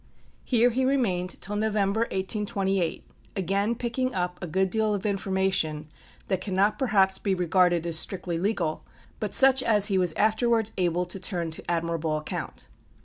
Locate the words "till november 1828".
1.41-3.07